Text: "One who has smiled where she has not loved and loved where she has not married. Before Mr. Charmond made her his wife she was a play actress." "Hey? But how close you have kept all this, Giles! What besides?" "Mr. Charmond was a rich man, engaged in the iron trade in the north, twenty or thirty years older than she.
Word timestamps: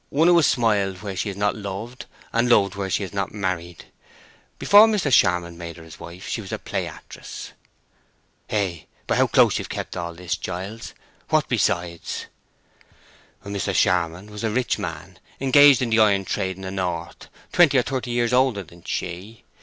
"One 0.09 0.27
who 0.27 0.35
has 0.37 0.47
smiled 0.47 1.03
where 1.03 1.15
she 1.15 1.29
has 1.29 1.37
not 1.37 1.55
loved 1.55 2.07
and 2.33 2.49
loved 2.49 2.73
where 2.73 2.89
she 2.89 3.03
has 3.03 3.13
not 3.13 3.31
married. 3.35 3.85
Before 4.57 4.87
Mr. 4.87 5.11
Charmond 5.13 5.59
made 5.59 5.77
her 5.77 5.83
his 5.83 5.99
wife 5.99 6.27
she 6.27 6.41
was 6.41 6.51
a 6.51 6.57
play 6.57 6.87
actress." 6.87 7.51
"Hey? 8.47 8.87
But 9.05 9.19
how 9.19 9.27
close 9.27 9.59
you 9.59 9.61
have 9.61 9.69
kept 9.69 9.95
all 9.95 10.15
this, 10.15 10.35
Giles! 10.37 10.95
What 11.29 11.47
besides?" 11.47 12.25
"Mr. 13.45 13.75
Charmond 13.75 14.31
was 14.31 14.43
a 14.43 14.49
rich 14.49 14.79
man, 14.79 15.19
engaged 15.39 15.83
in 15.83 15.91
the 15.91 15.99
iron 15.99 16.25
trade 16.25 16.55
in 16.55 16.63
the 16.63 16.71
north, 16.71 17.27
twenty 17.53 17.77
or 17.77 17.83
thirty 17.83 18.09
years 18.09 18.33
older 18.33 18.63
than 18.63 18.83
she. 18.83 19.43